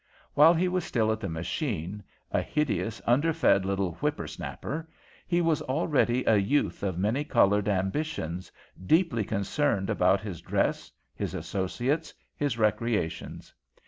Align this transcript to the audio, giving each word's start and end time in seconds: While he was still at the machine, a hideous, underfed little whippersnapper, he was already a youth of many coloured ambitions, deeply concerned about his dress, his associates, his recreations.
While 0.33 0.55
he 0.55 0.67
was 0.67 0.83
still 0.83 1.11
at 1.11 1.19
the 1.19 1.29
machine, 1.29 2.03
a 2.31 2.41
hideous, 2.41 3.03
underfed 3.05 3.65
little 3.65 3.91
whippersnapper, 3.99 4.89
he 5.27 5.41
was 5.41 5.61
already 5.61 6.25
a 6.25 6.37
youth 6.37 6.81
of 6.81 6.97
many 6.97 7.23
coloured 7.23 7.69
ambitions, 7.69 8.51
deeply 8.83 9.23
concerned 9.23 9.91
about 9.91 10.19
his 10.21 10.41
dress, 10.41 10.91
his 11.13 11.35
associates, 11.35 12.15
his 12.35 12.57
recreations. 12.57 13.53